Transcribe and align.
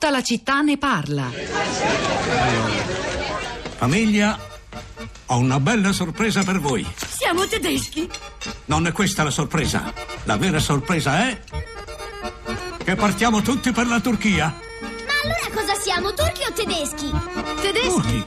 Tutta 0.00 0.12
la 0.12 0.22
città 0.22 0.60
ne 0.60 0.78
parla. 0.78 1.28
Famiglia, 3.78 4.38
ho 5.26 5.38
una 5.38 5.58
bella 5.58 5.90
sorpresa 5.90 6.44
per 6.44 6.60
voi. 6.60 6.86
Siamo 7.08 7.48
tedeschi. 7.48 8.08
Non 8.66 8.86
è 8.86 8.92
questa 8.92 9.24
la 9.24 9.32
sorpresa. 9.32 9.92
La 10.22 10.36
vera 10.36 10.60
sorpresa 10.60 11.28
è 11.28 11.40
che 12.84 12.94
partiamo 12.94 13.42
tutti 13.42 13.72
per 13.72 13.88
la 13.88 13.98
Turchia. 13.98 14.54
Ma 14.80 14.88
allora 15.24 15.60
cosa 15.60 15.74
siamo, 15.74 16.14
turchi 16.14 16.44
o 16.48 16.52
tedeschi? 16.52 17.12
Tedeschi. 17.60 17.88
Turchi. 17.88 18.26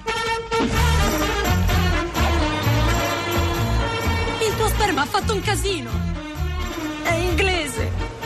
Il 4.46 4.56
tuo 4.58 4.68
sperma 4.68 5.04
ha 5.04 5.06
fatto 5.06 5.34
un 5.34 5.42
casino. 5.42 5.90
È 7.04 7.14
inglese. 7.14 8.21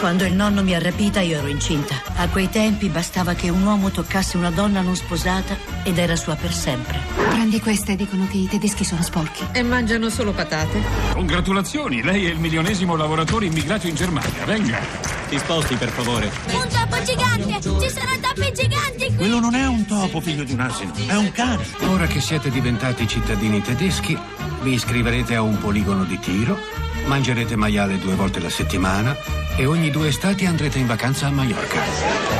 Quando 0.00 0.24
il 0.24 0.32
nonno 0.32 0.62
mi 0.62 0.74
ha 0.74 0.78
rapita 0.78 1.20
io 1.20 1.36
ero 1.36 1.48
incinta. 1.48 1.94
A 2.16 2.26
quei 2.28 2.48
tempi 2.48 2.88
bastava 2.88 3.34
che 3.34 3.50
un 3.50 3.62
uomo 3.62 3.90
toccasse 3.90 4.38
una 4.38 4.50
donna 4.50 4.80
non 4.80 4.96
sposata 4.96 5.54
ed 5.82 5.98
era 5.98 6.16
sua 6.16 6.36
per 6.36 6.54
sempre. 6.54 6.98
Prendi 7.28 7.60
queste, 7.60 7.96
dicono 7.96 8.26
che 8.26 8.38
i 8.38 8.48
tedeschi 8.48 8.82
sono 8.82 9.02
sporchi. 9.02 9.44
E 9.52 9.62
mangiano 9.62 10.08
solo 10.08 10.32
patate. 10.32 10.80
Congratulazioni, 11.12 12.02
lei 12.02 12.24
è 12.24 12.30
il 12.30 12.38
milionesimo 12.38 12.96
lavoratore 12.96 13.44
immigrato 13.44 13.88
in 13.88 13.94
Germania. 13.94 14.46
Venga. 14.46 14.80
Si 15.28 15.38
sposti, 15.38 15.74
per 15.76 15.90
favore. 15.90 16.30
Un 16.46 16.66
topo 16.68 17.02
gigante! 17.02 17.60
Ci 17.60 17.90
sono 17.90 18.12
topi 18.22 18.52
giganti 18.54 19.04
qui! 19.04 19.16
Quello 19.16 19.38
non 19.38 19.54
è 19.54 19.66
un 19.66 19.84
topo, 19.84 20.22
figlio 20.22 20.44
di 20.44 20.54
un 20.54 20.60
asino, 20.60 20.92
è 21.08 21.14
un 21.14 21.30
cane. 21.30 21.62
Ora 21.88 22.06
che 22.06 22.22
siete 22.22 22.48
diventati 22.48 23.06
cittadini 23.06 23.60
tedeschi, 23.60 24.18
vi 24.62 24.72
iscriverete 24.72 25.34
a 25.34 25.42
un 25.42 25.58
poligono 25.58 26.04
di 26.04 26.18
tiro, 26.18 26.58
mangerete 27.04 27.54
maiale 27.54 27.98
due 27.98 28.14
volte 28.14 28.40
la 28.40 28.50
settimana 28.50 29.14
e 29.60 29.66
ogni 29.66 29.90
due 29.90 30.08
estati 30.08 30.46
andrete 30.46 30.78
in 30.78 30.86
vacanza 30.86 31.26
a 31.26 31.30
Mallorca. 31.30 32.39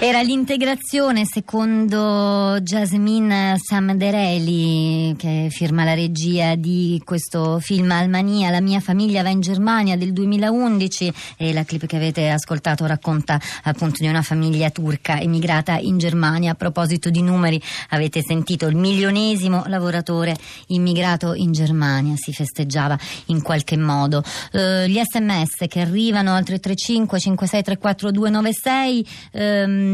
Era 0.00 0.22
l'integrazione 0.22 1.24
secondo 1.24 2.56
Jasmine 2.60 3.56
Samdereli 3.58 5.16
che 5.18 5.48
firma 5.50 5.82
la 5.82 5.94
regia 5.94 6.54
di 6.54 7.02
questo 7.04 7.58
film 7.58 7.90
Almania, 7.90 8.50
La 8.50 8.60
mia 8.60 8.78
famiglia 8.78 9.24
va 9.24 9.30
in 9.30 9.40
Germania 9.40 9.96
del 9.96 10.12
2011 10.12 11.12
e 11.36 11.52
la 11.52 11.64
clip 11.64 11.86
che 11.86 11.96
avete 11.96 12.30
ascoltato 12.30 12.86
racconta 12.86 13.40
appunto 13.64 13.96
di 13.98 14.06
una 14.06 14.22
famiglia 14.22 14.70
turca 14.70 15.20
emigrata 15.20 15.76
in 15.78 15.98
Germania. 15.98 16.52
A 16.52 16.54
proposito 16.54 17.10
di 17.10 17.20
numeri 17.20 17.60
avete 17.88 18.22
sentito 18.22 18.68
il 18.68 18.76
milionesimo 18.76 19.64
lavoratore 19.66 20.36
immigrato 20.68 21.34
in 21.34 21.50
Germania, 21.50 22.14
si 22.16 22.32
festeggiava 22.32 22.96
in 23.26 23.42
qualche 23.42 23.76
modo. 23.76 24.22
Eh, 24.52 24.88
gli 24.88 25.00
sms 25.02 25.66
che 25.66 25.80
arrivano 25.80 26.34
al 26.34 26.44
335 26.44 27.18
5634 27.18 28.10
296 28.12 29.06
ehm, 29.32 29.87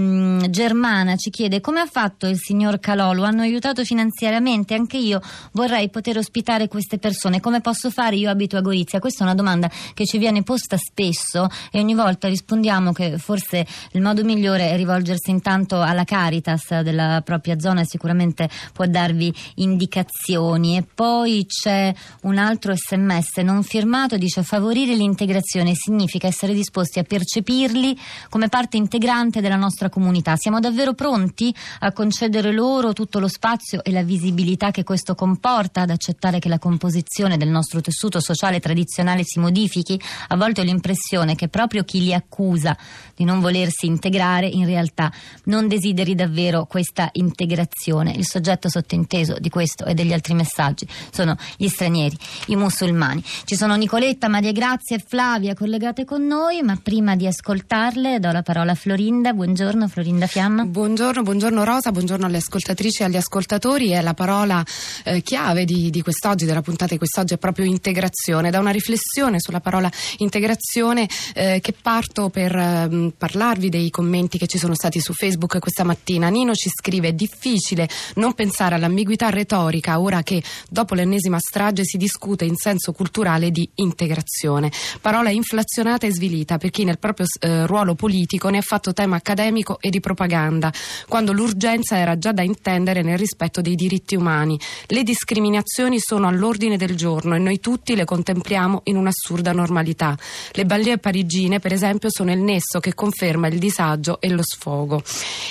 Germana 0.51 1.17
ci 1.17 1.31
chiede 1.31 1.61
come 1.61 1.81
ha 1.81 1.87
fatto 1.87 2.27
il 2.27 2.39
signor 2.39 2.81
Calò, 2.81 3.13
lo 3.13 3.25
hanno 3.25 3.43
aiutato 3.43 3.85
finanziariamente, 3.85 4.75
anche 4.75 4.97
io 4.97 5.21
vorrei 5.53 5.89
poter 5.91 6.19
ospitare 6.19 6.69
queste 6.69 6.99
persone, 6.99 7.41
come 7.41 7.61
posso 7.61 7.91
fare? 7.91 8.17
Io 8.17 8.31
abito 8.31 8.57
a 8.57 8.61
Gorizia, 8.61 8.99
questa 8.99 9.21
è 9.21 9.27
una 9.27 9.35
domanda 9.35 9.71
che 9.95 10.07
ci 10.07 10.19
viene 10.19 10.43
posta 10.43 10.77
spesso 10.77 11.49
e 11.71 11.79
ogni 11.79 11.95
volta 11.95 12.29
rispondiamo 12.29 12.93
che 12.93 13.19
forse 13.19 13.67
il 13.93 14.01
modo 14.01 14.25
migliore 14.25 14.71
è 14.71 14.77
rivolgersi 14.77 15.31
intanto 15.31 15.81
alla 15.81 16.05
Caritas 16.05 16.81
della 16.81 17.23
propria 17.25 17.59
zona 17.59 17.81
e 17.81 17.87
sicuramente 17.87 18.49
può 18.73 18.87
darvi 18.87 19.35
indicazioni. 19.57 20.77
E 20.77 20.83
poi 20.83 21.47
c'è 21.47 21.95
un 22.23 22.39
altro 22.39 22.75
sms 22.75 23.39
non 23.39 23.63
firmato, 23.63 24.17
dice 24.17 24.43
favorire 24.43 24.95
l'integrazione 24.95 25.75
significa 25.75 26.27
essere 26.27 26.55
disposti 26.55 26.99
a 26.99 27.05
percepirli 27.05 27.99
come 28.29 28.49
parte 28.49 28.77
integrante 28.77 29.41
della 29.41 29.57
nostra 29.57 29.84
comunità. 29.89 30.37
Siamo 30.37 30.61
davvero 30.61 30.95
pronti 30.95 31.55
a 31.81 31.93
concedere 31.93 32.53
loro 32.53 32.93
tutto 32.93 33.19
lo 33.19 33.29
spazio 33.29 33.83
e 33.83 33.91
la 33.91 34.03
visibilità 34.03 34.71
che 34.71 34.85
questo 34.85 35.15
comporta, 35.15 35.83
ad 35.83 35.91
accettare 35.91 36.39
che 36.39 36.49
la 36.49 36.59
composizione 36.59 37.37
del 37.37 37.49
nostro 37.49 37.81
tessuto 37.81 38.21
sociale 38.21 38.61
tradizionale 38.61 39.23
si 39.25 39.39
modifichi? 39.39 40.01
A 40.29 40.37
volte 40.37 40.61
ho 40.61 40.65
l'impressione 40.65 41.35
che 41.35 41.49
proprio 41.49 41.85
chi 41.85 42.01
li 42.01 42.15
accusa 42.15 42.77
di 43.15 43.25
non 43.25 43.41
volersi 43.41 43.87
integrare 43.87 44.47
in 44.47 44.67
realtà 44.67 45.13
non 45.45 45.69
desideri 45.69 46.15
davvero 46.15 46.67
questa 46.67 47.09
integrazione. 47.13 48.13
Il 48.13 48.27
soggetto 48.27 48.69
sottinteso 48.69 49.39
di 49.39 49.49
questo 49.49 49.85
e 49.85 49.95
degli 49.95 50.13
altri 50.13 50.35
messaggi 50.35 50.87
sono 51.11 51.37
gli 51.57 51.69
stranieri, 51.69 52.17
i 52.47 52.57
musulmani. 52.57 53.23
Ci 53.45 53.57
sono 53.57 53.75
Nicoletta, 53.77 54.29
Maria 54.29 54.53
Grazia 54.53 54.97
e 54.97 55.05
Flavia 55.07 55.55
collegate 55.55 56.05
con 56.05 56.27
noi, 56.27 56.63
ma 56.63 56.79
prima 56.81 57.17
di 57.17 57.27
ascoltarle 57.27 58.21
do 58.21 58.31
la 58.31 58.43
parola 58.43 58.73
a 58.73 58.75
Florinda. 58.75 59.33
Buongiorno 59.33 59.74
Florinda 59.75 60.29
Fiamma. 60.29 60.65
Buongiorno, 60.65 61.23
buongiorno 61.23 61.65
Rosa, 61.65 61.91
buongiorno 61.91 62.27
alle 62.27 62.37
ascoltatrici 62.37 63.03
e 63.03 63.07
agli 63.07 63.17
ascoltatori. 63.17 63.91
È 63.91 64.01
la 64.01 64.15
parola 64.15 64.65
eh, 65.03 65.21
chiave 65.21 65.65
di, 65.65 65.91
di, 65.91 66.01
quest'oggi, 66.01 66.45
della 66.45 66.63
puntata 66.63 66.93
di 66.93 66.99
quest'oggi, 66.99 67.35
è 67.35 67.39
proprio 67.39 67.65
integrazione. 67.65 68.51
Da 68.51 68.61
una 68.61 68.71
riflessione 68.71 69.41
sulla 69.41 69.59
parola 69.59 69.91
integrazione 70.19 71.09
eh, 71.35 71.59
che 71.61 71.73
parto 71.73 72.31
per 72.31 72.55
eh, 72.55 73.13
parlarvi 73.19 73.69
dei 73.69 73.91
commenti 73.91 74.39
che 74.39 74.47
ci 74.47 74.59
sono 74.59 74.75
stati 74.75 75.01
su 75.01 75.13
Facebook 75.13 75.59
questa 75.59 75.83
mattina. 75.83 76.29
Nino 76.29 76.55
ci 76.55 76.69
scrive: 76.69 77.09
è 77.09 77.13
difficile 77.13 77.89
non 78.15 78.35
pensare 78.35 78.77
all'ambiguità 78.77 79.29
retorica 79.29 79.99
ora 79.99 80.23
che 80.23 80.41
dopo 80.71 80.95
l'ennesima 80.95 81.39
strage 81.41 81.83
si 81.85 81.97
discute 81.97 82.45
in 82.45 82.55
senso 82.55 82.93
culturale 82.93 83.51
di 83.51 83.69
integrazione. 83.75 84.71
Parola 85.01 85.31
inflazionata 85.31 86.07
e 86.07 86.13
svilita 86.13 86.59
per 86.59 86.71
chi 86.71 86.85
nel 86.85 87.01
proprio 87.01 87.27
eh, 87.41 87.67
ruolo 87.67 87.97
politico 87.97 88.49
ne 88.51 88.59
ha 88.59 88.63
fatto 88.63 88.93
tema 88.93 89.17
accademico 89.17 89.63
e 89.81 89.91
di 89.91 90.01
propaganda, 90.01 90.73
quando 91.09 91.33
l'urgenza 91.33 91.97
era 91.99 92.19
già 92.19 92.33
da 92.33 92.43
intendere 92.43 93.03
nel 93.03 93.19
rispetto 93.19 93.61
dei 93.61 93.75
diritti 93.75 94.15
umani. 94.15 94.59
Le 94.87 95.03
discriminazioni 95.03 95.99
sono 95.99 96.29
all'ordine 96.29 96.77
del 96.77 96.97
giorno 96.97 97.35
e 97.35 97.39
noi 97.39 97.61
tutti 97.61 97.95
le 97.95 98.05
contempliamo 98.05 98.83
in 98.85 98.97
un'assurda 98.97 99.53
normalità. 99.53 100.17
Le 100.53 100.65
banlieue 100.65 100.99
parigine, 100.99 101.59
per 101.59 101.73
esempio, 101.73 102.11
sono 102.11 102.33
il 102.33 102.41
nesso 102.41 102.81
che 102.81 102.95
conferma 102.95 103.49
il 103.49 103.59
disagio 103.59 104.21
e 104.21 104.29
lo 104.29 104.43
sfogo. 104.43 105.03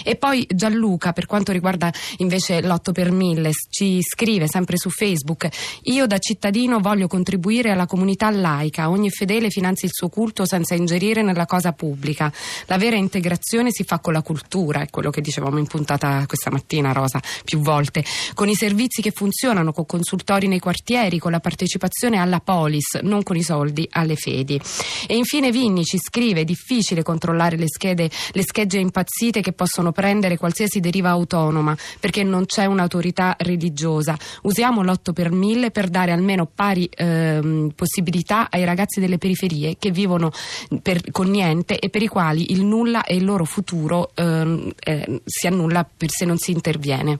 E 0.04 0.16
poi 0.16 0.48
Gianluca, 0.50 1.14
per 1.14 1.26
quanto 1.26 1.52
riguarda 1.52 1.92
invece 2.18 2.62
l'8 2.62 2.92
per 2.92 3.12
1000, 3.12 3.52
ci 3.70 4.02
scrive 4.02 4.48
sempre 4.48 4.78
su 4.78 4.90
Facebook: 4.90 5.48
Io 5.84 6.06
da 6.08 6.20
cittadino 6.20 6.80
voglio 6.80 7.08
contribuire 7.08 7.72
alla 7.72 7.86
comunità 7.86 8.30
laica. 8.30 8.90
Ogni 8.90 9.10
fedele 9.10 9.50
finanzi 9.50 9.86
il 9.86 9.92
suo 9.94 10.10
culto 10.10 10.46
senza 10.46 10.76
ingerire 10.76 11.22
nella 11.22 11.46
cosa 11.46 11.72
pubblica. 11.74 12.32
La 12.66 12.78
vera 12.78 12.96
integrazione 12.96 13.72
si 13.72 13.84
fa 13.84 14.00
con 14.04 14.14
la 14.14 14.22
cultura, 14.22 14.82
è 14.82 14.90
quello 14.90 15.10
che 15.10 15.22
dicevamo 15.22 15.58
in 15.58 15.66
puntata 15.66 16.26
questa 16.28 16.52
mattina, 16.52 16.92
Rosa, 16.92 17.22
più 17.46 17.60
volte, 17.60 18.04
con 18.34 18.50
i 18.50 18.54
servizi 18.54 19.02
che 19.02 19.12
funzionano, 19.12 19.72
con 19.72 19.86
consultori 19.86 20.48
nei 20.48 20.60
quartieri, 20.60 21.20
con 21.20 21.32
la 21.32 21.40
partecipazione 21.40 22.18
alla 22.18 22.42
polis, 22.42 23.00
non 23.02 23.24
con 23.24 23.38
i 23.38 23.44
soldi 23.44 23.88
alle 23.92 24.16
fedi. 24.16 24.60
E 25.08 25.16
infine 25.16 25.52
Vinni 25.52 25.86
ci 25.86 25.98
scrive: 25.98 26.42
è 26.42 26.44
difficile 26.44 27.02
controllare 27.02 27.56
le 27.56 27.68
schede, 27.68 28.10
le 28.34 28.44
schegge 28.44 28.78
impazzite 28.78 29.40
che 29.40 29.54
possono 29.54 29.94
prendere 29.94 30.38
qualsiasi 30.38 30.82
deriva 30.82 31.12
autonoma, 31.12 31.76
perché 32.00 32.24
non 32.24 32.46
c'è 32.46 32.66
un'autorità 32.66 33.38
religiosa. 33.40 34.18
Usiamo 34.42 34.84
l'8 34.84 35.14
per 35.14 35.32
1000 35.32 35.72
per 35.72 35.88
dare 35.88 36.12
almeno 36.12 36.46
pari 36.46 36.90
ehm, 36.94 37.72
possibilità 37.74 38.50
ai 38.52 38.66
ragazzi 38.66 39.00
delle 39.00 39.18
periferie 39.18 39.78
che 39.80 39.92
vivono 39.92 40.32
per, 40.82 41.10
con 41.12 41.30
niente 41.30 41.80
e 41.80 41.90
per 41.90 42.02
i 42.02 42.08
quali 42.08 42.52
il 42.52 42.66
nulla 42.66 43.04
è 43.04 43.14
il 43.14 43.24
loro 43.24 43.46
futuro 43.46 43.93
ehm, 44.16 44.72
eh, 44.80 45.22
si 45.26 45.48
annulla 45.48 45.84
per 45.84 46.10
se 46.10 46.26
non 46.26 46.38
si 46.38 46.52
interviene. 46.52 47.20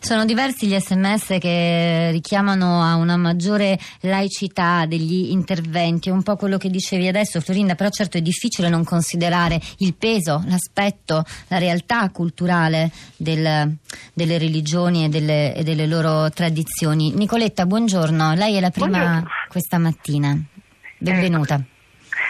Sono 0.00 0.24
diversi 0.24 0.66
gli 0.66 0.78
sms 0.78 1.38
che 1.40 2.10
richiamano 2.12 2.82
a 2.82 2.94
una 2.94 3.16
maggiore 3.16 3.78
laicità 4.02 4.86
degli 4.86 5.30
interventi, 5.32 6.08
è 6.08 6.12
un 6.12 6.22
po' 6.22 6.36
quello 6.36 6.56
che 6.58 6.70
dicevi 6.70 7.08
adesso 7.08 7.40
Florinda, 7.40 7.74
però 7.74 7.90
certo 7.90 8.16
è 8.16 8.20
difficile 8.20 8.68
non 8.68 8.84
considerare 8.84 9.58
il 9.78 9.94
peso, 9.94 10.42
l'aspetto, 10.46 11.24
la 11.48 11.58
realtà 11.58 12.08
culturale 12.10 12.90
del, 13.16 13.76
delle 14.14 14.38
religioni 14.38 15.04
e 15.04 15.08
delle, 15.08 15.54
e 15.54 15.64
delle, 15.64 15.86
loro 15.86 16.30
tradizioni. 16.30 17.12
Nicoletta, 17.14 17.66
buongiorno, 17.66 18.34
lei 18.34 18.56
è 18.56 18.60
la 18.60 18.70
prima 18.70 18.98
buongiorno. 18.98 19.28
questa 19.48 19.78
mattina, 19.78 20.38
benvenuta. 20.98 21.54
Ecco. 21.54 21.76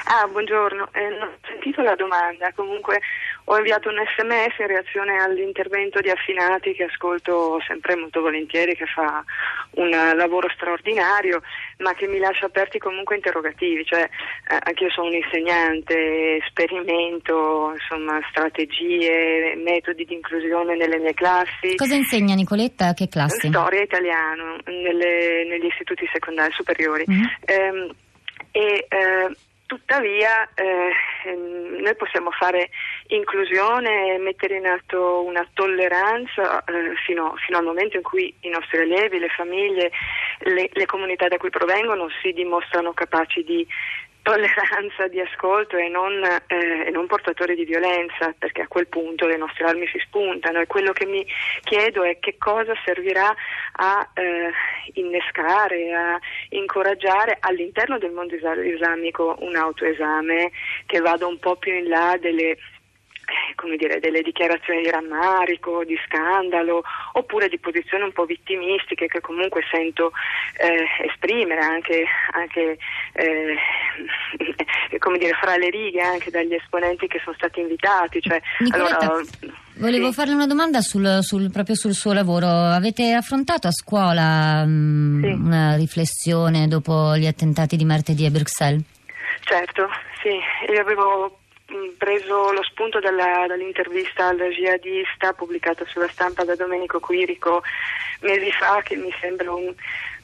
Ah, 0.04 0.26
buongiorno, 0.26 0.88
eh, 0.92 1.08
non 1.18 1.28
ho 1.28 1.38
sentito 1.46 1.82
la 1.82 1.94
domanda, 1.94 2.50
comunque 2.54 3.00
ho 3.50 3.56
inviato 3.56 3.88
un 3.88 3.96
sms 3.96 4.58
in 4.58 4.66
reazione 4.66 5.16
all'intervento 5.22 6.00
di 6.00 6.10
Affinati 6.10 6.74
che 6.74 6.84
ascolto 6.84 7.58
sempre 7.66 7.96
molto 7.96 8.20
volentieri, 8.20 8.76
che 8.76 8.84
fa 8.84 9.24
un 9.72 9.88
lavoro 9.88 10.50
straordinario, 10.54 11.40
ma 11.78 11.94
che 11.94 12.06
mi 12.06 12.18
lascia 12.18 12.46
aperti 12.46 12.78
comunque 12.78 13.16
interrogativi, 13.16 13.84
cioè 13.86 14.02
eh, 14.02 14.58
anche 14.60 14.84
io 14.84 14.90
sono 14.90 15.08
un 15.08 15.14
insegnante, 15.14 16.40
sperimento 16.46 17.72
insomma, 17.72 18.20
strategie, 18.28 19.54
metodi 19.56 20.04
di 20.04 20.14
inclusione 20.14 20.76
nelle 20.76 20.98
mie 20.98 21.14
classi. 21.14 21.76
Cosa 21.76 21.94
insegna 21.94 22.34
Nicoletta? 22.34 22.92
Che 22.92 23.08
classi? 23.08 23.48
Storia 23.48 23.80
italiano 23.80 24.58
nelle, 24.66 25.46
negli 25.48 25.66
istituti 25.66 26.06
secondari 26.12 26.52
superiori. 26.52 27.04
Mm-hmm. 27.08 27.24
Ehm, 27.46 27.94
e 28.50 28.86
eh, 28.88 29.36
Tuttavia 29.68 30.48
eh, 30.54 30.90
ehm, 31.26 31.82
noi 31.82 31.94
possiamo 31.94 32.30
fare 32.30 32.70
inclusione 33.08 34.14
e 34.14 34.18
mettere 34.18 34.56
in 34.56 34.66
atto 34.66 35.22
una 35.22 35.46
tolleranza 35.52 36.64
eh, 36.64 36.94
fino, 37.04 37.34
fino, 37.36 37.58
al 37.58 37.64
momento 37.64 37.98
in 37.98 38.02
cui 38.02 38.34
i 38.40 38.48
nostri 38.48 38.78
allievi, 38.78 39.18
le 39.18 39.28
famiglie, 39.28 39.90
le, 40.38 40.70
le 40.72 40.86
comunità 40.86 41.28
da 41.28 41.36
cui 41.36 41.50
provengono 41.50 42.08
si 42.22 42.32
dimostrano 42.32 42.94
capaci 42.94 43.44
di 43.44 43.66
tolleranza 44.28 45.08
di 45.08 45.20
ascolto 45.20 45.78
e 45.78 45.88
non, 45.88 46.22
eh, 46.22 46.86
e 46.86 46.90
non, 46.90 47.06
portatori 47.06 47.54
di 47.54 47.64
violenza, 47.64 48.34
perché 48.38 48.60
a 48.60 48.68
quel 48.68 48.86
punto 48.86 49.26
le 49.26 49.38
nostre 49.38 49.64
armi 49.64 49.86
si 49.86 49.98
spuntano. 50.00 50.60
E 50.60 50.66
quello 50.66 50.92
che 50.92 51.06
mi 51.06 51.26
chiedo 51.62 52.02
è 52.02 52.18
che 52.18 52.36
cosa 52.36 52.74
servirà 52.84 53.34
a 53.72 54.10
eh, 54.12 54.50
innescare, 54.94 55.94
a 55.94 56.18
incoraggiare 56.50 57.38
all'interno 57.40 57.96
del 57.96 58.10
mondo 58.10 58.34
islamico 58.34 59.36
un 59.40 59.56
autoesame 59.56 60.50
che 60.84 61.00
vada 61.00 61.26
un 61.26 61.38
po' 61.38 61.56
più 61.56 61.72
in 61.72 61.88
là 61.88 62.18
delle 62.20 62.58
come 63.58 63.76
dire, 63.76 63.98
delle 63.98 64.22
dichiarazioni 64.22 64.82
di 64.82 64.90
rammarico, 64.90 65.82
di 65.84 65.98
scandalo, 66.06 66.82
oppure 67.14 67.48
di 67.48 67.58
posizioni 67.58 68.04
un 68.04 68.12
po' 68.12 68.24
vittimistiche 68.24 69.08
che 69.08 69.20
comunque 69.20 69.62
sento 69.68 70.12
eh, 70.58 70.86
esprimere 71.04 71.60
anche, 71.60 72.04
anche 72.30 72.78
eh, 73.14 73.56
come 74.98 75.18
dire, 75.18 75.36
fra 75.40 75.56
le 75.56 75.70
righe 75.70 76.00
anche 76.00 76.30
dagli 76.30 76.54
esponenti 76.54 77.08
che 77.08 77.20
sono 77.24 77.34
stati 77.36 77.58
invitati. 77.58 78.20
Cioè, 78.20 78.40
allora, 78.70 79.20
volevo 79.74 80.08
sì. 80.08 80.14
farle 80.14 80.34
una 80.34 80.46
domanda 80.46 80.80
sul, 80.80 81.18
sul, 81.22 81.50
proprio 81.50 81.74
sul 81.74 81.94
suo 81.94 82.12
lavoro. 82.12 82.46
Avete 82.46 83.12
affrontato 83.12 83.66
a 83.66 83.72
scuola 83.72 84.64
mh, 84.64 85.20
sì. 85.20 85.30
una 85.32 85.74
riflessione 85.74 86.68
dopo 86.68 87.16
gli 87.16 87.26
attentati 87.26 87.76
di 87.76 87.84
martedì 87.84 88.24
a 88.24 88.30
Bruxelles? 88.30 88.84
Certo, 89.40 89.88
sì, 90.22 90.38
io 90.72 90.80
avevo 90.80 91.38
preso 91.96 92.52
lo 92.52 92.62
spunto 92.62 92.98
dalla, 92.98 93.46
dall'intervista 93.46 94.28
al 94.28 94.38
jihadista 94.38 95.32
pubblicata 95.32 95.84
sulla 95.86 96.08
stampa 96.08 96.44
da 96.44 96.54
Domenico 96.54 96.98
Quirico 96.98 97.62
mesi 98.20 98.50
fa 98.52 98.80
che 98.82 98.96
mi 98.96 99.12
sembra 99.20 99.52
un, 99.52 99.72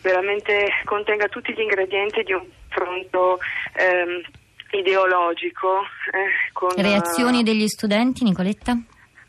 veramente 0.00 0.68
contenga 0.84 1.28
tutti 1.28 1.52
gli 1.52 1.60
ingredienti 1.60 2.22
di 2.22 2.32
un 2.32 2.44
fronto 2.68 3.38
ehm, 3.74 4.22
ideologico. 4.70 5.82
Eh, 6.10 6.50
con, 6.52 6.70
Reazioni 6.76 7.42
degli 7.42 7.66
studenti, 7.68 8.24
Nicoletta? 8.24 8.76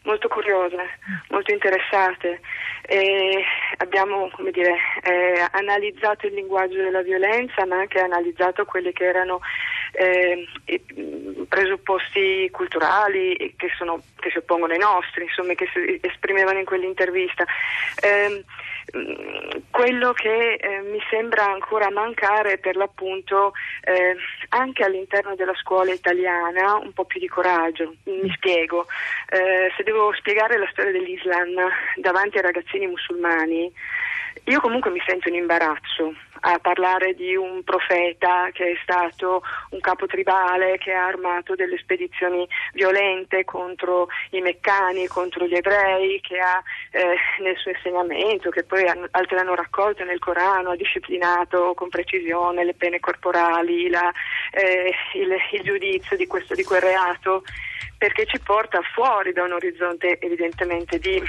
Molto 0.04 0.28
curiose, 0.28 1.00
molto 1.30 1.52
interessate. 1.52 2.40
E 2.88 3.44
abbiamo 3.78 4.30
dire, 4.52 4.76
eh, 5.02 5.48
analizzato 5.52 6.28
il 6.28 6.34
linguaggio 6.34 6.78
della 6.78 7.02
violenza 7.02 7.66
ma 7.66 7.78
anche 7.80 8.00
analizzato 8.00 8.66
quelli 8.66 8.92
che 8.94 9.06
erano 9.06 9.40
eh, 9.96 10.48
presupposti 11.48 12.50
culturali 12.52 13.54
che, 13.58 13.70
sono, 13.78 14.02
che, 14.18 14.30
si 14.30 14.38
oppongono 14.38 14.74
ai 14.74 14.80
nostri, 14.80 15.24
insomma, 15.24 15.54
che 15.54 15.68
si 15.74 16.00
esprimevano 16.02 16.60
in 16.60 16.66
quell'intervista. 16.66 17.46
Eh, 18.02 18.44
quello 19.72 20.14
che 20.14 20.54
eh, 20.54 20.82
mi 20.82 21.00
sembra 21.10 21.46
ancora 21.46 21.90
mancare 21.90 22.58
per 22.58 22.76
l'appunto 22.76 23.54
eh, 23.82 24.16
anche 24.50 24.84
all'interno 24.84 25.36
della 25.36 25.56
scuola 25.56 25.92
italiana 25.92 26.76
un 26.76 26.94
po' 26.94 27.06
più 27.06 27.20
di 27.20 27.28
coraggio. 27.28 27.96
Mi 28.04 28.32
spiego, 28.36 28.86
eh, 29.30 29.72
se 29.76 29.84
devo 29.84 30.14
spiegare 30.14 30.58
la 30.58 30.70
storia 30.72 30.92
dell'Islam 30.92 31.50
davanti 31.96 32.38
ai 32.38 32.44
ragazzini 32.44 32.88
musulmani, 32.88 33.72
io 34.44 34.60
comunque 34.60 34.92
mi 34.92 35.02
sento 35.06 35.30
in 35.30 35.36
imbarazzo 35.36 36.14
a 36.42 36.60
parlare 36.60 37.16
di 37.16 37.36
un 37.36 37.64
profeta 37.64 38.50
che 38.52 38.72
è 38.72 38.78
stato 38.84 39.42
un 39.70 39.80
capo 39.80 40.06
tribale 40.06 40.78
che 40.78 40.94
ha 40.94 41.08
armato 41.08 41.56
delle 41.56 41.78
spedizioni 41.80 42.48
violente 42.74 43.44
contro 43.46 44.08
i 44.32 44.42
meccani, 44.42 45.08
contro 45.08 45.48
gli 45.48 45.56
ebrei, 45.56 46.20
che 46.22 46.38
ha 46.38 46.62
eh, 46.92 47.16
nel 47.42 47.58
suo 47.58 47.72
insegnamento, 47.72 48.50
che 48.52 48.64
poi 48.64 48.86
hanno, 48.88 49.08
altri 49.12 49.38
hanno 49.38 49.56
raccolto 49.56 50.04
nel 50.04 50.20
Corano, 50.20 50.72
ha 50.72 50.76
disciplinato 50.76 51.74
con 51.74 51.90
precisione 51.90 52.64
le 52.64 52.76
pene 52.76 53.00
corporali, 53.00 53.90
la, 53.90 54.12
eh, 54.52 54.94
il, 55.16 55.36
il 55.54 55.62
giudizio 55.64 56.16
di, 56.16 56.28
questo, 56.28 56.54
di 56.54 56.64
quel 56.64 56.82
reato, 56.82 57.44
perché 57.98 58.26
ci 58.26 58.40
porta 58.40 58.82
fuori 58.94 59.34
da 59.34 59.44
un 59.44 59.54
orizzonte 59.54 60.20
evidentemente 60.20 61.00
di 61.00 61.20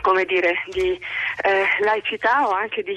come 0.00 0.24
dire, 0.24 0.62
di 0.68 1.00
eh, 1.42 1.66
laicità 1.80 2.46
o 2.46 2.52
anche 2.52 2.82
di 2.82 2.96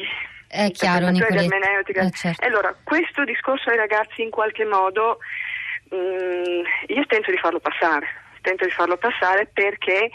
è 0.53 0.69
chiaro, 0.69 1.07
ermeneutica. 1.07 2.01
Eh, 2.01 2.11
certo. 2.11 2.45
Allora, 2.45 2.75
questo 2.83 3.23
discorso 3.23 3.71
ai 3.71 3.77
ragazzi 3.77 4.21
in 4.21 4.29
qualche 4.29 4.65
modo 4.65 5.17
mh, 5.89 5.95
mm, 5.95 6.63
io 6.87 7.05
tento 7.07 7.31
di 7.31 7.37
farlo 7.37 7.59
passare, 7.59 8.07
tento 8.41 8.65
di 8.65 8.71
farlo 8.71 8.97
passare 8.97 9.49
perché 9.51 10.11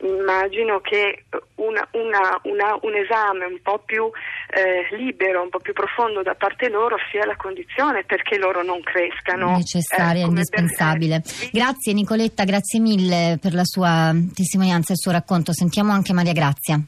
immagino 0.00 0.80
che 0.80 1.24
una, 1.56 1.86
una, 1.92 2.40
una, 2.44 2.78
un 2.82 2.94
esame 2.94 3.44
un 3.46 3.58
po' 3.62 3.82
più 3.84 4.10
eh, 4.50 4.96
libero, 4.96 5.42
un 5.42 5.48
po' 5.48 5.58
più 5.58 5.72
profondo 5.72 6.22
da 6.22 6.34
parte 6.34 6.68
loro 6.68 6.96
sia 7.10 7.24
la 7.26 7.36
condizione 7.36 8.04
perché 8.04 8.38
loro 8.38 8.62
non 8.62 8.80
crescano. 8.82 9.56
Necessaria, 9.56 10.22
eh, 10.24 10.26
indispensabile. 10.26 11.20
Per, 11.20 11.46
eh, 11.46 11.50
grazie 11.52 11.92
Nicoletta, 11.92 12.44
grazie 12.44 12.78
mille 12.80 13.38
per 13.40 13.54
la 13.54 13.64
sua 13.64 14.14
testimonianza 14.34 14.90
e 14.90 14.92
il 14.92 15.00
suo 15.00 15.12
racconto. 15.12 15.52
Sentiamo 15.52 15.92
anche 15.92 16.12
Maria 16.12 16.32
Grazia. 16.32 16.80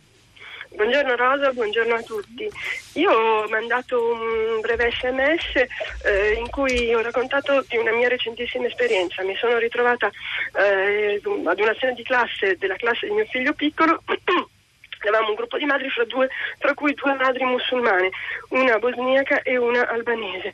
Buongiorno 0.72 1.16
Rosa, 1.16 1.52
buongiorno 1.52 1.94
a 1.94 2.02
tutti. 2.02 2.48
Io 2.94 3.10
ho 3.10 3.48
mandato 3.48 4.00
un 4.00 4.60
breve 4.60 4.90
sms 4.92 5.56
eh, 6.04 6.32
in 6.34 6.48
cui 6.48 6.94
ho 6.94 7.02
raccontato 7.02 7.64
di 7.68 7.76
una 7.76 7.90
mia 7.90 8.08
recentissima 8.08 8.66
esperienza. 8.66 9.22
Mi 9.24 9.34
sono 9.34 9.58
ritrovata 9.58 10.08
eh, 10.54 11.20
ad 11.24 11.58
una 11.58 11.74
cena 11.74 11.92
di 11.92 12.04
classe 12.04 12.56
della 12.56 12.76
classe 12.76 13.08
di 13.08 13.14
mio 13.14 13.26
figlio 13.26 13.52
piccolo. 13.52 14.02
Avevamo 15.02 15.30
un 15.30 15.34
gruppo 15.34 15.58
di 15.58 15.64
madri 15.64 15.90
fra, 15.90 16.04
due, 16.04 16.28
fra 16.58 16.72
cui 16.74 16.94
due 16.94 17.14
madri 17.14 17.44
musulmane, 17.44 18.10
una 18.50 18.78
bosniaca 18.78 19.42
e 19.42 19.56
una 19.56 19.88
albanese. 19.88 20.52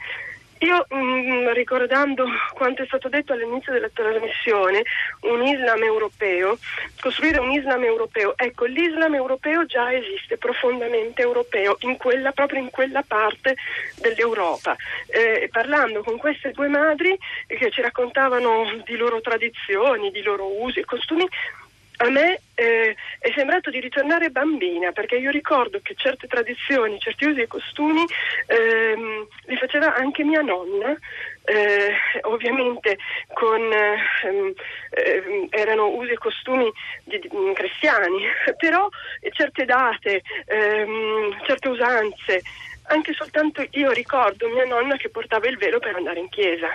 Io 0.60 0.86
mh, 0.88 0.96
mm, 0.96 1.48
ricordando 1.52 2.26
quanto 2.54 2.82
è 2.82 2.86
stato 2.86 3.08
detto 3.08 3.32
all'inizio 3.32 3.72
della 3.72 3.90
trasmissione, 3.92 4.82
un 5.22 5.44
Islam 5.44 5.82
europeo, 5.82 6.58
costruire 7.00 7.40
un 7.40 7.50
Islam 7.52 7.84
europeo, 7.84 8.34
ecco 8.36 8.64
l'Islam 8.64 9.14
europeo 9.14 9.66
già 9.66 9.92
esiste, 9.92 10.38
profondamente 10.38 11.22
europeo, 11.22 11.76
in 11.80 11.96
quella, 11.96 12.32
proprio 12.32 12.60
in 12.60 12.70
quella 12.70 13.02
parte 13.02 13.56
dell'Europa. 13.96 14.74
Eh, 15.08 15.48
parlando 15.52 16.02
con 16.02 16.16
queste 16.16 16.52
due 16.52 16.68
madri 16.68 17.16
che 17.46 17.70
ci 17.70 17.82
raccontavano 17.82 18.82
di 18.84 18.96
loro 18.96 19.20
tradizioni, 19.20 20.10
di 20.10 20.22
loro 20.22 20.62
usi 20.62 20.80
e 20.80 20.84
costumi, 20.84 21.28
a 21.98 22.10
me 22.10 22.40
eh, 22.54 22.94
è 23.18 23.32
sembrato 23.34 23.70
di 23.70 23.80
ritornare 23.80 24.30
bambina 24.30 24.92
perché 24.92 25.16
io 25.16 25.30
ricordo 25.30 25.80
che 25.82 25.94
certe 25.96 26.26
tradizioni, 26.26 26.98
certi 26.98 27.26
usi 27.26 27.40
e 27.40 27.46
costumi 27.46 28.04
ehm, 28.46 29.26
li 29.46 29.56
faceva 29.56 29.94
anche 29.94 30.22
mia 30.24 30.42
nonna, 30.42 30.94
eh, 31.44 31.94
ovviamente 32.22 32.98
con, 33.32 33.60
ehm, 33.60 34.52
eh, 34.90 35.48
erano 35.50 35.88
usi 35.88 36.12
e 36.12 36.18
costumi 36.18 36.70
di, 37.04 37.18
di, 37.18 37.28
cristiani, 37.54 38.24
però 38.58 38.88
certe 39.32 39.64
date, 39.64 40.22
ehm, 40.46 41.44
certe 41.44 41.68
usanze 41.68 42.42
anche 42.88 43.12
soltanto 43.14 43.64
io 43.70 43.90
ricordo 43.90 44.48
mia 44.48 44.64
nonna 44.64 44.96
che 44.96 45.08
portava 45.08 45.48
il 45.48 45.56
velo 45.56 45.78
per 45.78 45.94
andare 45.96 46.20
in 46.20 46.28
chiesa. 46.28 46.68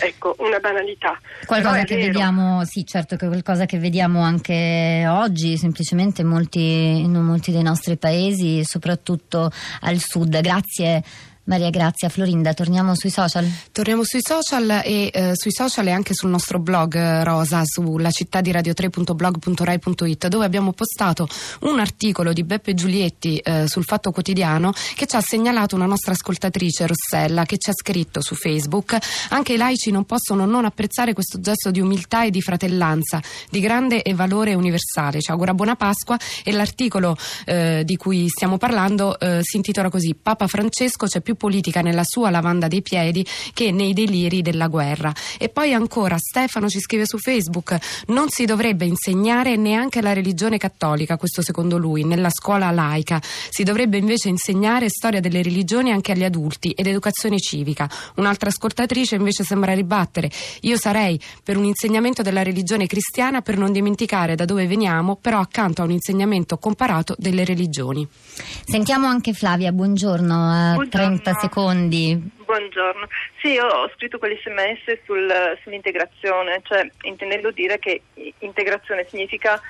Ecco, 0.00 0.34
una 0.38 0.58
banalità. 0.58 1.18
Qualcosa 1.44 1.82
che 1.84 1.96
vero. 1.96 2.06
vediamo, 2.06 2.64
sì, 2.64 2.84
certo, 2.84 3.16
che 3.16 3.26
qualcosa 3.26 3.66
che 3.66 3.78
vediamo 3.78 4.22
anche 4.22 5.04
oggi, 5.08 5.56
semplicemente 5.56 6.22
molti, 6.24 7.00
in 7.00 7.12
molti 7.12 7.52
dei 7.52 7.62
nostri 7.62 7.96
paesi, 7.96 8.64
soprattutto 8.64 9.50
al 9.80 9.98
sud. 9.98 10.40
Grazie 10.40 11.02
Maria 11.46 11.70
Grazia, 11.70 12.08
Florinda, 12.08 12.54
torniamo 12.54 12.96
sui 12.96 13.10
social? 13.10 13.48
Torniamo 13.70 14.02
sui 14.02 14.20
social 14.20 14.80
e 14.82 15.10
eh, 15.12 15.32
sui 15.34 15.52
social 15.52 15.86
e 15.86 15.92
anche 15.92 16.12
sul 16.12 16.28
nostro 16.28 16.58
blog 16.58 16.96
eh, 16.96 17.22
Rosa 17.22 17.62
sulla 17.64 18.10
città 18.10 18.40
di 18.40 18.50
radio3.blog.rai.it 18.50 20.26
dove 20.26 20.44
abbiamo 20.44 20.72
postato 20.72 21.28
un 21.60 21.78
articolo 21.78 22.32
di 22.32 22.42
Beppe 22.42 22.74
Giulietti 22.74 23.38
eh, 23.38 23.68
sul 23.68 23.84
Fatto 23.84 24.10
Quotidiano 24.10 24.72
che 24.96 25.06
ci 25.06 25.14
ha 25.14 25.20
segnalato 25.20 25.76
una 25.76 25.86
nostra 25.86 26.12
ascoltatrice 26.14 26.84
Rossella 26.84 27.44
che 27.44 27.58
ci 27.58 27.70
ha 27.70 27.74
scritto 27.74 28.20
su 28.20 28.34
Facebook 28.34 28.98
anche 29.28 29.52
i 29.52 29.56
laici 29.56 29.92
non 29.92 30.04
possono 30.04 30.46
non 30.46 30.64
apprezzare 30.64 31.12
questo 31.12 31.38
gesto 31.38 31.70
di 31.70 31.80
umiltà 31.80 32.24
e 32.24 32.30
di 32.30 32.42
fratellanza 32.42 33.22
di 33.50 33.60
grande 33.60 34.02
e 34.02 34.14
valore 34.14 34.54
universale. 34.54 35.20
Ci 35.20 35.30
augura 35.30 35.54
buona 35.54 35.76
Pasqua 35.76 36.18
e 36.42 36.50
l'articolo 36.50 37.16
eh, 37.44 37.82
di 37.84 37.94
cui 37.94 38.28
stiamo 38.28 38.58
parlando 38.58 39.16
eh, 39.20 39.38
si 39.42 39.58
intitola 39.58 39.90
così 39.90 40.16
Papa 40.20 40.48
Francesco 40.48 41.06
c'è 41.06 41.20
più 41.20 41.34
più 41.35 41.35
politica 41.36 41.80
nella 41.80 42.04
sua 42.04 42.30
lavanda 42.30 42.68
dei 42.68 42.82
piedi 42.82 43.24
che 43.52 43.70
nei 43.70 43.92
deliri 43.92 44.42
della 44.42 44.68
guerra. 44.68 45.12
E 45.38 45.48
poi 45.48 45.72
ancora 45.72 46.16
Stefano 46.18 46.68
ci 46.68 46.80
scrive 46.80 47.06
su 47.06 47.18
Facebook: 47.18 47.76
non 48.08 48.28
si 48.28 48.44
dovrebbe 48.44 48.84
insegnare 48.84 49.56
neanche 49.56 50.00
la 50.00 50.12
religione 50.12 50.58
cattolica, 50.58 51.16
questo 51.16 51.42
secondo 51.42 51.78
lui, 51.78 52.04
nella 52.04 52.30
scuola 52.30 52.70
laica. 52.70 53.20
Si 53.22 53.62
dovrebbe 53.62 53.98
invece 53.98 54.28
insegnare 54.28 54.88
storia 54.88 55.20
delle 55.20 55.42
religioni 55.42 55.92
anche 55.92 56.12
agli 56.12 56.24
adulti 56.24 56.70
ed 56.70 56.86
educazione 56.86 57.38
civica. 57.38 57.88
Un'altra 58.16 58.48
ascoltatrice 58.48 59.16
invece 59.16 59.44
sembra 59.44 59.74
ribattere: 59.74 60.30
io 60.62 60.76
sarei 60.76 61.20
per 61.42 61.56
un 61.56 61.64
insegnamento 61.64 62.22
della 62.22 62.42
religione 62.42 62.86
cristiana 62.86 63.42
per 63.42 63.56
non 63.58 63.72
dimenticare 63.72 64.34
da 64.34 64.44
dove 64.44 64.66
veniamo, 64.66 65.16
però 65.16 65.40
accanto 65.40 65.82
a 65.82 65.84
un 65.84 65.90
insegnamento 65.90 66.58
comparato 66.58 67.14
delle 67.18 67.44
religioni. 67.44 68.06
Sentiamo 68.64 69.06
anche 69.06 69.32
Flavia, 69.32 69.72
buongiorno, 69.72 70.34
a 70.34 70.74
Buongiorno. 70.74 71.06
30 71.26 71.40
secondi. 71.40 72.30
Buongiorno. 72.44 73.08
Sì, 73.40 73.48
io 73.52 73.66
ho 73.66 73.90
scritto 73.94 74.18
quell'SMS 74.18 74.98
sul- 75.04 75.58
sull'integrazione, 75.62 76.60
cioè 76.62 76.88
intendendo 77.02 77.50
dire 77.50 77.78
che 77.78 78.02
integrazione 78.38 79.06
significa 79.08 79.60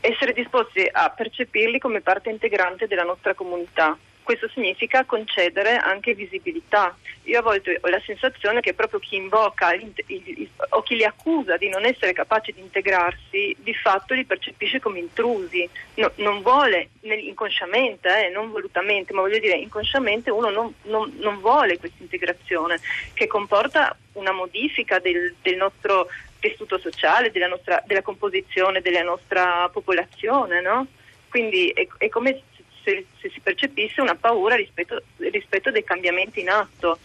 essere 0.00 0.32
disposti 0.32 0.86
a 0.90 1.08
percepirli 1.10 1.78
come 1.78 2.00
parte 2.00 2.30
integrante 2.30 2.86
della 2.86 3.04
nostra 3.04 3.32
comunità. 3.34 3.96
Questo 4.22 4.48
significa 4.48 5.04
concedere 5.04 5.76
anche 5.76 6.14
visibilità. 6.14 6.96
Io 7.24 7.38
a 7.38 7.42
volte 7.42 7.78
ho 7.80 7.88
la 7.88 8.00
sensazione 8.04 8.60
che 8.60 8.72
proprio 8.72 9.00
chi 9.00 9.16
invoca 9.16 9.72
il- 9.74 9.92
il- 10.06 10.48
o 10.70 10.82
chi 10.82 10.94
li 10.96 11.04
accusa 11.04 11.56
di 11.56 11.68
non 11.68 11.84
essere 11.84 12.12
capaci 12.12 12.52
di 12.52 12.60
integrarsi, 12.60 13.56
di 13.58 13.74
fatto 13.74 14.14
li 14.14 14.24
percepisce 14.24 14.80
come 14.80 15.00
intrusi. 15.00 15.68
No- 15.94 16.12
non 16.16 16.40
vuole, 16.42 16.90
inconsciamente, 17.02 18.26
eh, 18.26 18.28
non 18.30 18.50
volutamente, 18.50 19.12
ma 19.12 19.20
voglio 19.22 19.38
dire 19.38 19.56
inconsciamente 19.56 20.30
uno 20.30 20.50
non, 20.50 20.72
non- 20.82 21.12
non 21.18 21.40
vuole 21.40 21.78
questa 21.78 22.02
integrazione 22.02 22.80
che 23.14 23.26
comporta 23.26 23.96
una 24.12 24.32
modifica 24.32 24.98
del, 24.98 25.34
del 25.42 25.56
nostro 25.56 26.08
tessuto 26.38 26.78
sociale, 26.78 27.30
della, 27.30 27.46
nostra, 27.48 27.82
della 27.86 28.02
composizione 28.02 28.80
della 28.80 29.02
nostra 29.02 29.68
popolazione, 29.68 30.60
no? 30.60 30.86
Quindi 31.28 31.70
è, 31.70 31.86
è 31.98 32.08
come 32.08 32.42
se, 32.82 33.06
se 33.20 33.30
si 33.30 33.40
percepisse 33.40 34.00
una 34.00 34.14
paura 34.14 34.54
rispetto, 34.56 35.02
rispetto 35.16 35.70
dei 35.70 35.84
cambiamenti 35.84 36.40
in 36.40 36.50
atto. 36.50 36.98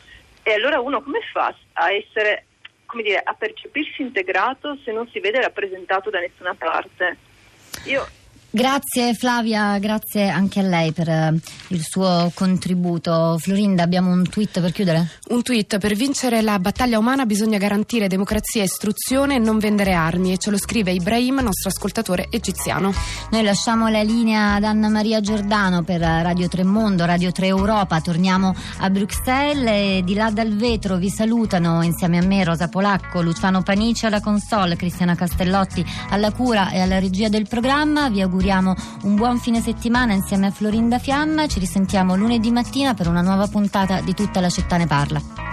E 0.43 0.53
allora 0.53 0.79
uno 0.79 1.01
come 1.01 1.19
fa 1.31 1.53
a 1.73 1.91
essere, 1.91 2.45
come 2.85 3.03
dire, 3.03 3.21
a 3.23 3.33
percepirsi 3.33 4.01
integrato 4.01 4.77
se 4.83 4.91
non 4.91 5.07
si 5.09 5.19
vede 5.19 5.41
rappresentato 5.41 6.09
da 6.09 6.19
nessuna 6.19 6.55
parte? 6.55 7.17
Io 7.85 8.07
Grazie 8.57 9.13
Flavia, 9.13 9.77
grazie 9.77 10.29
anche 10.29 10.61
a 10.61 10.63
lei 10.63 10.91
per 10.91 11.07
eh, 11.07 11.39
il 11.67 11.83
suo 11.83 12.31
contributo. 12.33 13.37
Florinda, 13.39 13.83
abbiamo 13.83 14.09
un 14.09 14.27
tweet 14.27 14.59
per 14.59 14.71
chiudere? 14.71 15.09
Un 15.27 15.43
tweet: 15.43 15.77
per 15.77 15.93
vincere 15.93 16.41
la 16.41 16.57
battaglia 16.57 16.97
umana 16.97 17.27
bisogna 17.27 17.59
garantire 17.59 18.07
democrazia 18.07 18.63
e 18.63 18.65
istruzione 18.65 19.35
e 19.35 19.37
non 19.37 19.59
vendere 19.59 19.93
armi. 19.93 20.31
E 20.31 20.39
ce 20.39 20.49
lo 20.49 20.57
scrive 20.57 20.91
Ibrahim, 20.91 21.41
nostro 21.41 21.69
ascoltatore 21.69 22.29
egiziano. 22.31 22.91
Noi 23.29 23.43
lasciamo 23.43 23.89
la 23.89 24.01
linea 24.01 24.55
ad 24.55 24.63
Anna 24.63 24.89
Maria 24.89 25.21
Giordano 25.21 25.83
per 25.83 26.01
Radio 26.01 26.47
3 26.47 26.63
Mondo, 26.63 27.05
Radio 27.05 27.31
3 27.31 27.45
Europa. 27.45 28.01
Torniamo 28.01 28.55
a 28.79 28.89
Bruxelles 28.89 29.69
e 29.69 30.01
di 30.03 30.15
là 30.15 30.31
dal 30.31 30.55
vetro 30.55 30.95
vi 30.95 31.11
salutano 31.11 31.83
insieme 31.83 32.17
a 32.17 32.25
me 32.25 32.43
Rosa 32.43 32.69
Polacco, 32.69 33.21
Luciano 33.21 33.61
Panici 33.61 34.07
alla 34.07 34.19
console, 34.19 34.75
Cristiana 34.75 35.13
Castellotti 35.13 35.85
alla 36.09 36.31
cura 36.31 36.71
e 36.71 36.79
alla 36.79 36.97
regia 36.97 37.29
del 37.29 37.47
programma. 37.47 38.09
Vi 38.09 38.23
auguriamo 38.47 38.75
un 39.03 39.15
buon 39.15 39.39
fine 39.39 39.61
settimana 39.61 40.13
insieme 40.13 40.47
a 40.47 40.51
Florinda 40.51 40.99
Fiamma. 40.99 41.47
Ci 41.47 41.59
risentiamo 41.59 42.15
lunedì 42.15 42.49
mattina 42.51 42.93
per 42.93 43.07
una 43.07 43.21
nuova 43.21 43.47
puntata 43.47 43.99
di 44.01 44.13
Tutta 44.13 44.39
la 44.39 44.49
città 44.49 44.77
ne 44.77 44.87
parla. 44.87 45.45